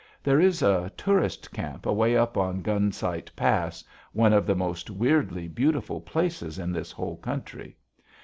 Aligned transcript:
There 0.23 0.39
is 0.39 0.63
a 0.63 0.91
tourist 0.97 1.53
camp 1.53 1.85
away 1.85 2.17
up 2.17 2.35
in 2.35 2.63
Gun 2.63 2.91
Sight 2.91 3.29
Pass, 3.35 3.83
one 4.13 4.33
of 4.33 4.47
the 4.47 4.55
most 4.55 4.89
weirdly 4.89 5.47
beautiful 5.47 6.01
places 6.01 6.57
in 6.57 6.71
this 6.71 6.91
whole 6.91 7.17
country. 7.17 7.77